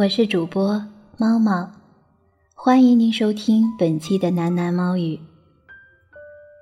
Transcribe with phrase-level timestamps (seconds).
[0.00, 0.82] 我是主播
[1.18, 1.70] 猫猫，
[2.54, 5.20] 欢迎您收听本期的喃喃猫语。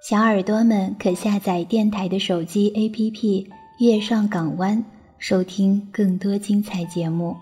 [0.00, 3.12] 小耳朵们可下载电台的手机 APP
[3.80, 4.78] 《月上港湾》，
[5.18, 7.36] 收听更多精彩节目。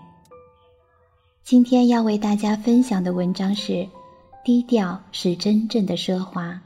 [1.43, 3.87] 今天要为大家分享的文章是：
[4.43, 6.59] 低调是真正的奢华。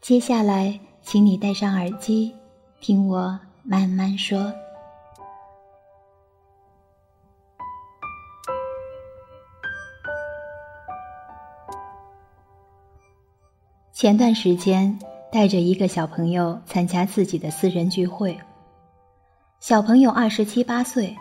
[0.00, 2.32] 接下来，请你戴上耳机，
[2.80, 4.52] 听我慢慢说。
[14.00, 14.98] 前段时间
[15.30, 18.34] 带着一个小朋友参加自己的私人聚会。
[19.58, 21.14] 小朋友二十七八岁，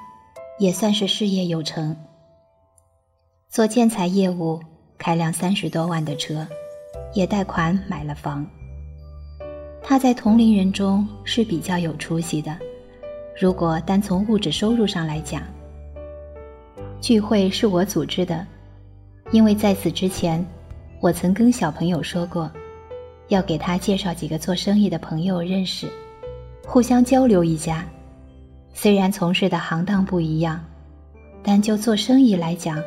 [0.60, 1.94] 也算是事业有成，
[3.50, 4.62] 做建材业务，
[4.98, 6.48] 开辆三十多万的车，
[7.14, 8.48] 也贷款买了房。
[9.84, 12.58] 他在同龄人中是比较有出息的，
[13.38, 15.44] 如果单从物质收入上来讲。
[17.02, 18.48] 聚会是我组织的，
[19.34, 20.42] 因为在此之前，
[21.02, 22.50] 我曾跟小朋友说过。
[23.30, 25.88] 要给他介绍几个做生意的朋友认识，
[26.66, 27.86] 互相交流一下。
[28.74, 30.60] 虽然从事的行当不一样，
[31.44, 32.82] 但就做生意来讲，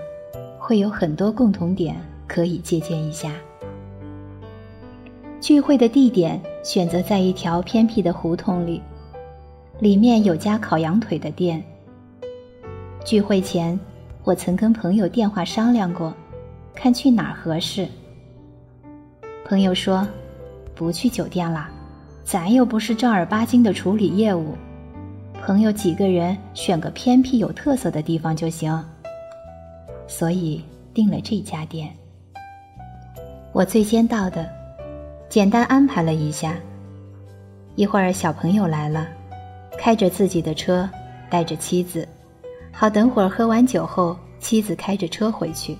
[0.58, 3.32] 会有很多共同点可以借鉴一下。
[5.40, 8.82] 聚会的地点选择在一条偏僻的胡同里，
[9.78, 11.62] 里面有家烤羊腿的店。
[13.04, 13.78] 聚会前，
[14.24, 16.12] 我曾跟朋友电话商量过，
[16.74, 17.86] 看去哪儿合适。
[19.44, 20.04] 朋友说。
[20.82, 21.68] 不去酒店了，
[22.24, 24.56] 咱又不是正儿八经的处理业务。
[25.40, 28.84] 朋友几个人选个偏僻有特色的地方就行。
[30.08, 30.60] 所以
[30.92, 31.88] 订了这家店。
[33.52, 34.50] 我最先到的，
[35.28, 36.56] 简单安排了一下。
[37.76, 39.06] 一会儿小朋友来了，
[39.78, 40.90] 开着自己的车，
[41.30, 42.08] 带着妻子，
[42.72, 45.78] 好等会儿喝完酒后，妻子开着车回去。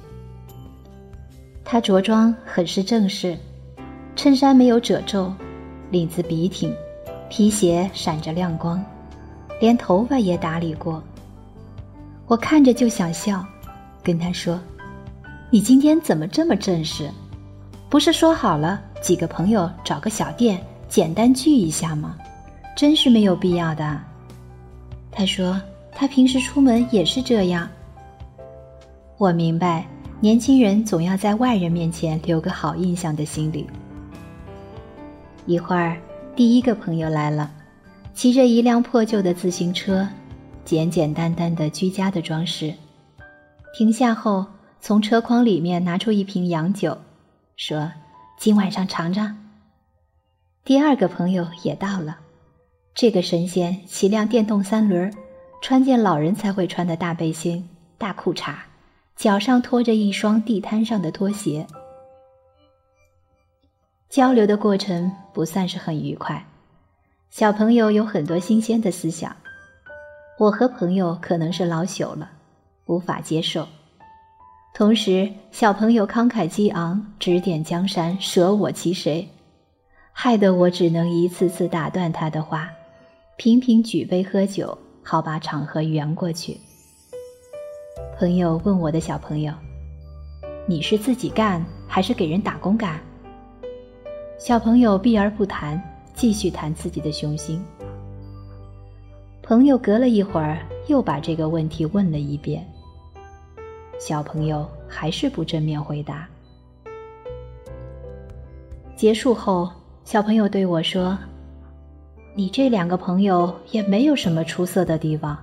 [1.65, 3.37] 他着装很是正式。
[4.23, 5.35] 衬衫没有褶皱，
[5.91, 6.73] 领子笔挺，
[7.29, 8.81] 皮鞋闪着亮光，
[9.61, 11.03] 连头发也打理过。
[12.29, 13.45] 我看着就想笑，
[14.01, 14.61] 跟他说
[15.51, 17.11] ：“你今天怎么这么正式？
[17.91, 22.17] 不是说好了几个朋友找个小店简单聚一下吗？
[22.77, 24.01] 真是没有必要的。”
[25.11, 25.61] 他说
[25.91, 27.69] ：“他平时出门也是这样。”
[29.19, 29.85] 我明白，
[30.21, 33.67] 年轻人总要在外人面前留个好印象的心理。
[35.47, 36.01] 一会儿，
[36.37, 37.51] 第一个朋友来了，
[38.15, 40.09] 骑着一辆破旧的自行车，
[40.65, 42.73] 简简单单的居家的装饰。
[43.77, 44.47] 停下后，
[44.81, 46.97] 从车筐里面拿出一瓶洋酒，
[47.57, 47.91] 说
[48.39, 49.37] ：“今晚上尝尝。”
[50.65, 52.19] 第二个朋友也到了，
[52.95, 55.13] 这个神仙骑辆电动三轮，
[55.61, 58.55] 穿件老人才会穿的大背心、大裤衩，
[59.17, 61.67] 脚上拖着一双地摊上的拖鞋。
[64.13, 66.45] 交流的过程不算是很愉快，
[67.31, 69.35] 小朋友有很多新鲜的思想，
[70.39, 72.31] 我和朋友可能是老朽了，
[72.85, 73.67] 无法接受。
[74.75, 79.27] 同时，小朋友慷慨激昂，指点江山，舍我其谁，
[80.13, 82.69] 害得我只能一次次打断他的话，
[83.39, 86.61] 频频举杯喝酒，好把场合圆过去。
[88.19, 89.55] 朋友问我的小朋友
[90.69, 93.01] ：“你是自己干还是给人打工干？”
[94.45, 95.81] 小朋友避而不谈，
[96.15, 97.65] 继续谈自己的雄心。
[99.41, 100.59] 朋友隔了一会儿，
[100.89, 102.69] 又把这个问题问了一遍。
[104.01, 106.27] 小朋友还是不正面回答。
[108.97, 109.71] 结束后，
[110.03, 111.17] 小朋友对我说
[112.35, 115.39] ：“你这两个朋友也没有什么出色的地方，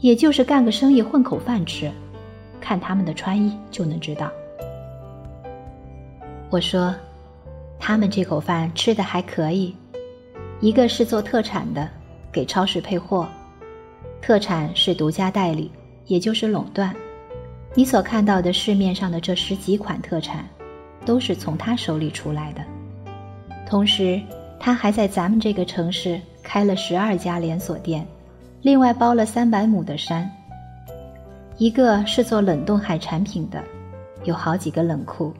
[0.00, 1.92] 也就是干个生意混口饭吃，
[2.58, 4.32] 看他们的穿衣就能知道。”
[6.48, 6.90] 我说。
[7.86, 9.76] 他们这口饭吃的还可以，
[10.58, 11.86] 一个是做特产的，
[12.32, 13.28] 给超市配货，
[14.22, 15.70] 特产是独家代理，
[16.06, 16.96] 也就是垄断。
[17.74, 20.48] 你所看到的市面上的这十几款特产，
[21.04, 22.62] 都是从他手里出来的。
[23.68, 24.18] 同时，
[24.58, 28.06] 他还在咱们这个城市开了十二家连锁店，
[28.62, 30.26] 另外包了三百亩的山。
[31.58, 33.62] 一个是做冷冻海产品的，
[34.24, 35.34] 有好几个冷库，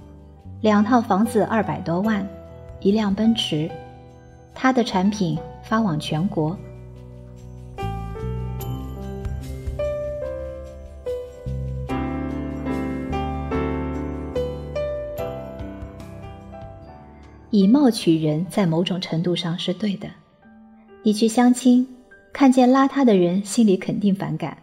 [0.64, 2.26] 两套房子二百多万，
[2.80, 3.70] 一辆奔驰，
[4.54, 6.58] 他的产品发往全国。
[17.50, 20.08] 以貌取人，在某种程度上是对的。
[21.02, 21.86] 你去相亲，
[22.32, 24.56] 看见邋遢的人，心里肯定反感；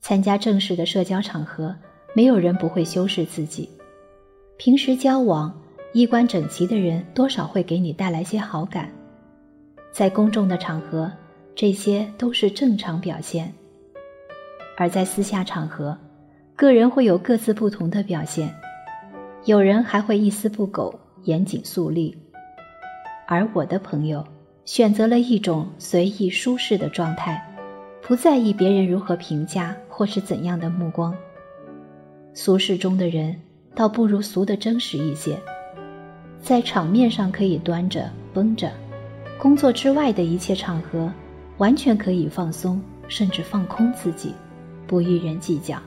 [0.00, 1.76] 参加正式的社交场合，
[2.14, 3.68] 没有人不会修饰自己。
[4.64, 5.52] 平时交往，
[5.92, 8.88] 衣冠整齐的人，多少会给你带来些好感。
[9.90, 11.10] 在公众的场合，
[11.56, 13.48] 这些都是正常表现；
[14.76, 15.98] 而在私下场合，
[16.54, 18.54] 个人会有各自不同的表现，
[19.46, 20.96] 有人还会一丝不苟。
[21.24, 22.16] 严谨肃立，
[23.26, 24.24] 而我的朋友
[24.64, 27.44] 选择了一种随意舒适的状态，
[28.00, 31.12] 不在意别人如何评价或是怎样的目光。
[32.32, 33.36] 俗世中的人
[33.74, 35.40] 倒不如俗的真实一些，
[36.40, 38.70] 在场面上可以端着绷着，
[39.38, 41.12] 工作之外的一切场合，
[41.58, 44.34] 完全可以放松，甚至放空自己，
[44.86, 45.78] 不与人计较。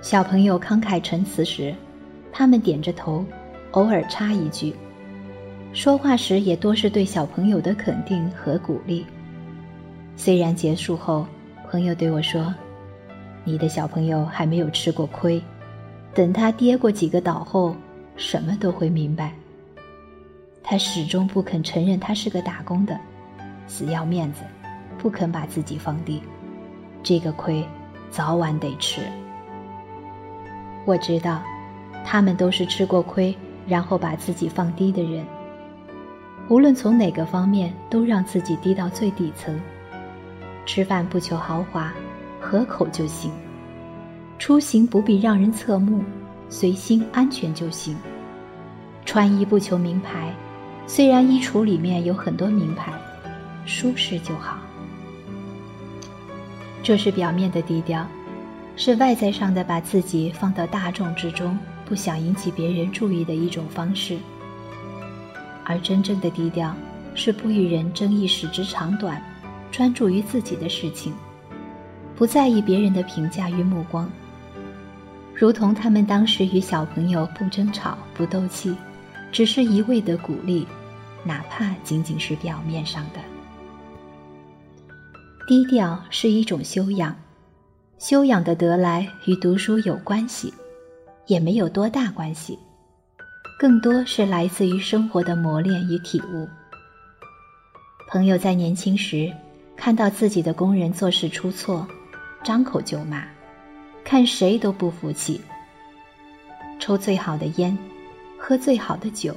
[0.00, 1.74] 小朋友慷慨陈词时。
[2.30, 3.24] 他们点着头，
[3.72, 4.72] 偶尔插一句，
[5.72, 9.04] 说话时也多是对小朋友的肯定和鼓励。
[10.14, 11.26] 虽然结束后，
[11.68, 12.54] 朋友对我说
[13.42, 15.42] ：“你的小朋友还没有吃过亏，
[16.14, 17.74] 等他跌过几个倒后，
[18.16, 19.32] 什么都会明白。”
[20.62, 22.98] 他始终不肯承认他是个打工的，
[23.66, 24.42] 死要面子，
[24.98, 26.22] 不肯把自己放低。
[27.02, 27.66] 这个亏，
[28.10, 29.00] 早晚得吃。
[30.84, 31.42] 我知道。
[32.04, 35.26] 他们都是吃过亏，然后把自己放低的人。
[36.48, 39.60] 无论从哪个方面，都让自己低到最底层。
[40.64, 41.92] 吃饭不求豪华，
[42.40, 43.30] 合口就行；
[44.38, 46.02] 出行不必让人侧目，
[46.48, 47.96] 随心安全就行；
[49.04, 50.32] 穿衣不求名牌，
[50.86, 52.92] 虽然衣橱里面有很多名牌，
[53.66, 54.58] 舒适就好。
[56.82, 58.06] 这是表面的低调，
[58.76, 61.58] 是外在上的把自己放到大众之中。
[61.84, 64.18] 不想引起别人注意的一种方式，
[65.64, 66.76] 而真正的低调
[67.14, 69.22] 是不与人争一时之长短，
[69.72, 71.14] 专注于自己的事情，
[72.14, 74.06] 不在意别人的评价与目光。
[75.38, 78.74] 如同他们当时与小朋友不争吵、不斗气，
[79.30, 80.66] 只是一味的鼓励，
[81.22, 83.20] 哪怕仅仅是表面上的。
[85.46, 87.14] 低调是一种修养，
[87.98, 90.52] 修养的得来与读书有关系。
[91.28, 92.58] 也没有多大关系，
[93.58, 96.48] 更多是来自于生活的磨练与体悟。
[98.08, 99.30] 朋友在年轻时
[99.76, 101.86] 看到自己的工人做事出错，
[102.42, 103.24] 张口就骂，
[104.08, 105.38] 看谁都不服气。
[106.80, 107.76] 抽最好的烟，
[108.38, 109.36] 喝最好的酒，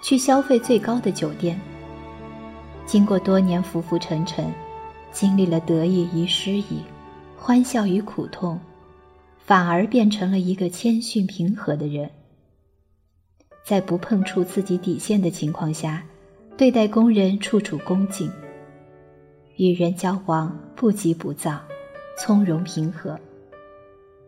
[0.00, 1.60] 去消费最高的酒店。
[2.86, 4.48] 经过多年浮浮沉沉，
[5.10, 6.84] 经历了得意与失意，
[7.36, 8.60] 欢笑与苦痛。
[9.38, 12.08] 反而变成了一个谦逊平和的人，
[13.64, 16.04] 在不碰触自己底线的情况下，
[16.56, 18.30] 对待工人处处恭敬，
[19.56, 21.60] 与人交往不急不躁，
[22.16, 23.18] 从容平和，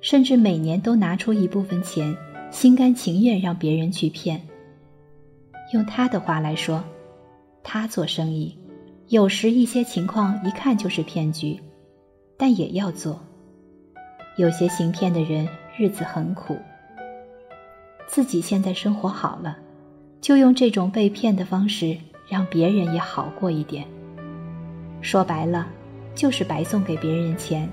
[0.03, 2.15] 甚至每年都拿出一部分钱，
[2.51, 4.43] 心甘情愿让别人去骗。
[5.73, 6.83] 用他的话来说，
[7.63, 8.59] 他做生意，
[9.09, 11.59] 有时一些情况一看就是骗局，
[12.37, 13.19] 但也要做。
[14.37, 16.57] 有些行骗的人日子很苦，
[18.09, 19.57] 自己现在生活好了，
[20.21, 21.97] 就用这种被骗的方式
[22.29, 23.87] 让别人也好过一点。
[25.01, 25.69] 说白了，
[26.15, 27.69] 就是白送给别人钱，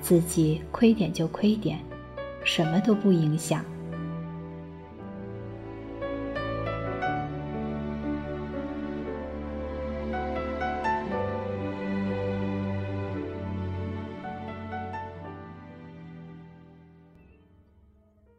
[0.00, 1.78] 自己亏点就亏点，
[2.44, 3.64] 什么都不影响。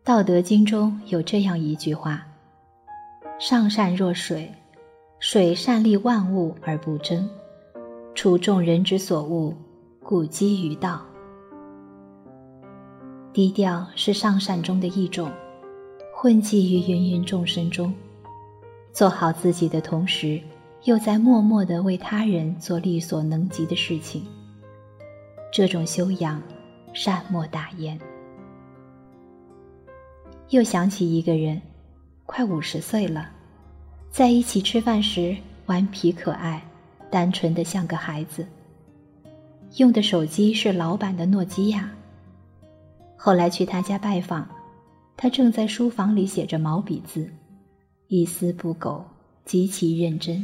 [0.14, 2.22] 《道德经》中有这样一句话
[3.40, 4.52] ：“上善若水，
[5.20, 7.30] 水善利万物而不争，
[8.14, 9.56] 处众人之所恶，
[10.04, 11.06] 故几于道。”
[13.34, 15.32] 低调是上善中的一种，
[16.14, 17.94] 混迹于芸芸众生中，
[18.92, 20.42] 做好自己的同时，
[20.84, 24.26] 又在默默的为他人做力所能及的事情。
[25.50, 26.44] 这种修养，
[26.94, 27.98] 善莫大焉。
[30.50, 31.62] 又想起一个人，
[32.26, 33.30] 快五十岁了，
[34.10, 36.62] 在一起吃饭时顽皮可爱，
[37.10, 38.46] 单纯的像个孩子。
[39.78, 41.90] 用的手机是老版的诺基亚。
[43.24, 44.50] 后来去他家拜访，
[45.16, 47.30] 他正在书房里写着毛笔字，
[48.08, 49.06] 一丝不苟，
[49.46, 50.44] 极其认真。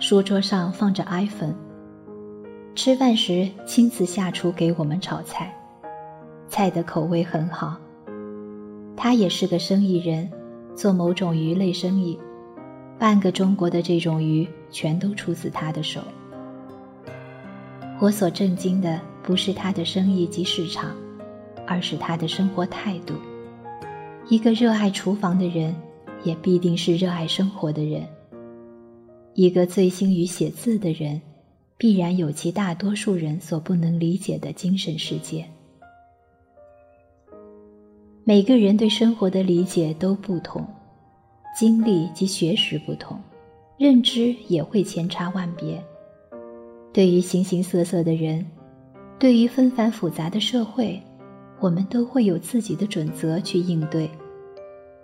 [0.00, 1.54] 书桌上放着 iPhone。
[2.74, 5.54] 吃饭时亲自下厨给我们炒菜，
[6.48, 7.76] 菜的口味很好。
[8.96, 10.28] 他也是个生意人，
[10.74, 12.18] 做某种鱼类生意，
[12.98, 16.00] 半个中国的这种鱼全都出自他的手。
[18.00, 20.90] 我所震惊的不是他的生意及市场，
[21.68, 23.14] 而是他的生活态度。
[24.28, 25.74] 一个热爱厨房的人，
[26.24, 28.06] 也必定是热爱生活的人。
[29.34, 31.20] 一个醉心于写字的人，
[31.76, 35.44] 必然有其大多数人所不能理解的精神世界。
[38.24, 40.66] 每个人对生活的理解都不同，
[41.58, 43.18] 经历及学识不同，
[43.78, 45.82] 认知也会千差万别。
[46.92, 48.44] 对于形形色色的人，
[49.18, 51.00] 对于纷繁复杂的社会，
[51.60, 54.10] 我们都会有自己的准则去应对。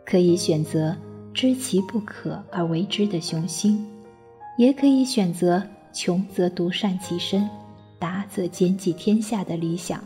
[0.04, 0.94] 可以选择
[1.32, 3.86] 知其不可而为之的雄心，
[4.58, 7.48] 也可以选择穷则独善其身，
[7.98, 10.02] 达则兼济天下的理想。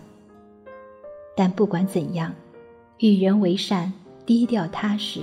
[1.36, 2.32] 但不管怎样。
[3.00, 3.92] 与人为善，
[4.26, 5.20] 低调踏实，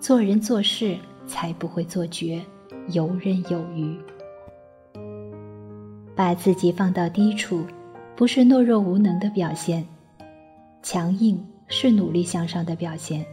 [0.00, 0.96] 做人做事
[1.28, 2.42] 才不会做绝，
[2.88, 3.96] 游刃有余。
[6.16, 7.64] 把自己放到低处，
[8.16, 9.86] 不是懦弱无能的表现，
[10.84, 13.24] 强硬是努力向上的表现，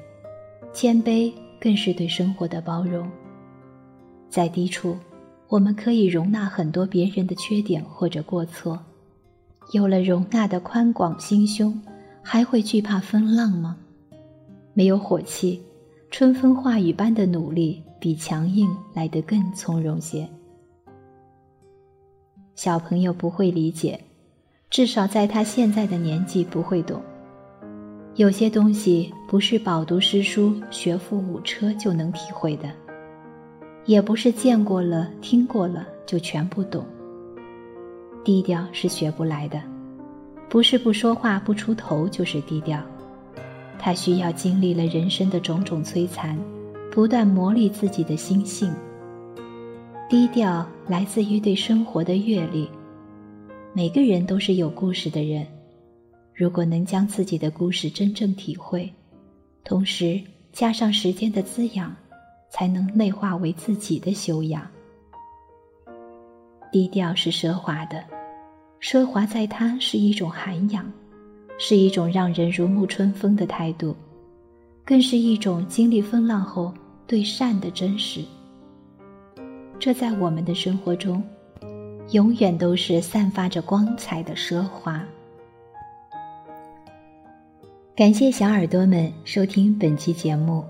[0.71, 1.29] 谦卑
[1.59, 3.05] 更是对生活的包容。
[4.29, 4.95] 在低处，
[5.49, 8.79] 我们可以容纳很多别人的缺点或者过错，
[9.73, 11.77] 有了容纳的宽广心胸。
[12.23, 13.75] 还会惧怕风浪吗？
[14.73, 15.59] 没有火气，
[16.11, 20.29] 春风化雨般的努力比强硬来得更从容些。
[22.55, 23.99] 小朋友不会理解，
[24.69, 27.01] 至少在他现在的年纪不会懂。
[28.21, 32.69] 有些东西不是饱读诗书、学富五车就能体会的，
[33.85, 36.85] 也不是见过了、听过了就全部懂。
[38.23, 39.59] 低调是学不来的。
[40.47, 42.79] 不是不说话不出头就是低调，
[43.79, 46.37] 他需要经历了人生的种种摧残，
[46.91, 48.71] 不断磨砺自己的心性。
[50.07, 52.69] 低调来自于对生活的阅历，
[53.73, 55.43] 每个人都是有故事的人，
[56.41, 58.91] 如果能将自己的故事真正体会，
[59.63, 60.19] 同时
[60.51, 61.95] 加上时间的滋养，
[62.49, 64.67] 才能内化为自己的修养。
[66.71, 68.03] 低调是奢华的。
[68.81, 70.91] 奢华在它是一种涵养，
[71.59, 73.95] 是一种让人如沐春风的态度，
[74.83, 76.73] 更是一种经历风浪后
[77.05, 78.25] 对善的真实。
[79.77, 81.23] 这在我们的生活中，
[82.13, 85.05] 永远都是散发着光彩的奢华。
[87.93, 90.63] 感谢小耳朵们收听本期节目。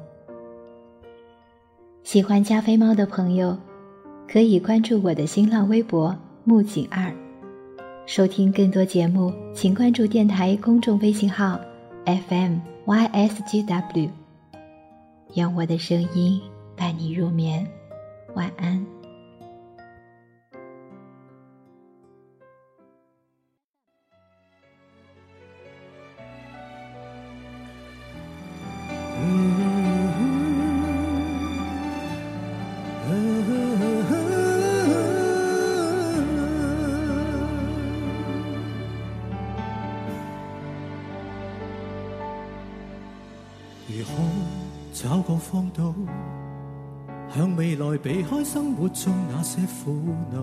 [2.02, 3.56] 喜欢加菲猫的朋友，
[4.28, 7.14] 可以关注我的新浪微博木槿二。
[8.08, 11.62] 收听更多节目，请关注电台公众微信号
[12.06, 14.10] FMYSGW。
[15.36, 16.42] 愿我的声音
[16.76, 17.68] 伴你入眠，
[18.34, 18.84] 晚安。
[45.22, 45.94] 找个方岛，
[47.30, 49.94] 向未来避开生活中那些苦
[50.32, 50.42] 恼。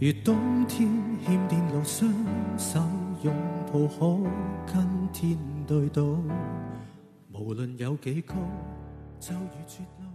[0.00, 0.88] 如冬天
[1.24, 2.08] 欠电路，双
[2.56, 2.80] 手
[3.22, 3.34] 拥
[3.66, 6.22] 抱，可跟天对赌。
[7.32, 8.36] 无论有几高，
[9.18, 10.06] 就如绝路。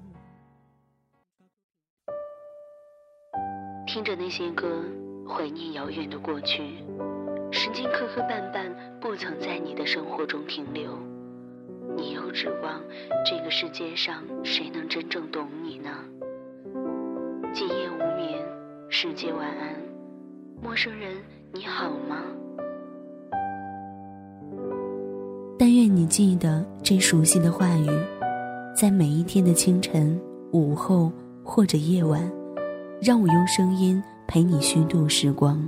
[3.86, 4.86] 听着那些歌，
[5.28, 6.64] 怀念遥远的过去。
[7.52, 11.17] 时间磕磕绊绊，不曾在你的生活中停留。
[11.98, 12.80] 你又指望
[13.26, 15.90] 这个世界上谁能真正懂你呢？
[17.52, 18.40] 今夜无眠，
[18.88, 19.76] 世界晚安，
[20.62, 21.18] 陌生人
[21.52, 22.24] 你好吗？
[25.58, 27.90] 但愿你记得这熟悉的话语，
[28.76, 31.12] 在每一天的清晨、午后
[31.44, 32.32] 或者夜晚，
[33.02, 35.68] 让我用声音陪你虚度时光。